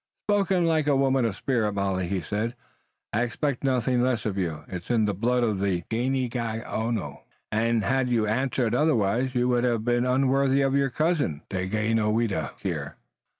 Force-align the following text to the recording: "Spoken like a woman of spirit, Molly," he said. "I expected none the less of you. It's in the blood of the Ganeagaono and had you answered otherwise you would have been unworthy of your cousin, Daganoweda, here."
"Spoken 0.25 0.65
like 0.65 0.87
a 0.87 0.95
woman 0.95 1.25
of 1.25 1.35
spirit, 1.35 1.73
Molly," 1.73 2.07
he 2.07 2.21
said. 2.21 2.55
"I 3.13 3.21
expected 3.21 3.65
none 3.67 3.83
the 3.85 3.97
less 3.97 4.25
of 4.25 4.35
you. 4.35 4.63
It's 4.67 4.89
in 4.89 5.05
the 5.05 5.13
blood 5.13 5.43
of 5.43 5.59
the 5.59 5.83
Ganeagaono 5.91 7.19
and 7.51 7.83
had 7.83 8.09
you 8.09 8.25
answered 8.25 8.73
otherwise 8.73 9.35
you 9.35 9.47
would 9.49 9.63
have 9.63 9.85
been 9.85 10.07
unworthy 10.07 10.61
of 10.63 10.73
your 10.73 10.89
cousin, 10.89 11.43
Daganoweda, 11.51 12.53
here." 12.63 12.95